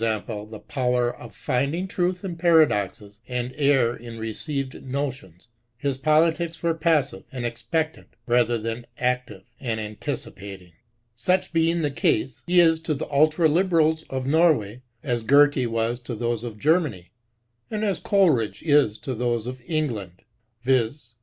e. 0.01 0.03
the 0.03 0.63
power 0.67 1.15
of 1.15 1.35
finding 1.35 1.87
truth 1.87 2.25
in 2.25 2.35
paradoxes, 2.35 3.19
and 3.27 3.53
error 3.55 3.95
in 3.95 4.17
received 4.17 4.83
notions) 4.83 5.47
his 5.77 5.95
politics 5.99 6.63
were 6.63 6.73
passive 6.73 7.23
and 7.31 7.45
expectant, 7.45 8.07
rather 8.25 8.57
than 8.57 8.87
active 8.97 9.43
and 9.59 9.79
anticipating. 9.79 10.71
152 11.23 11.23
TRESCHOW. 11.23 11.41
Such 11.43 11.53
being 11.53 11.81
the 11.83 11.91
case, 11.91 12.41
he 12.47 12.59
is 12.59 12.79
to 12.79 12.95
the 12.95 13.07
Ultra 13.11 13.47
Liberals 13.47 14.01
of 14.09 14.25
Norway, 14.25 14.81
as 15.03 15.21
Goethe 15.21 15.67
was 15.67 15.99
to 15.99 16.15
those 16.15 16.43
of 16.43 16.57
Germany, 16.57 17.11
and 17.69 17.85
as 17.85 17.99
Coleridge 17.99 18.63
is 18.63 18.97
to 18.97 19.13
those 19.13 19.45
of 19.45 19.61
England; 19.67 20.23
viz. 20.63 21.13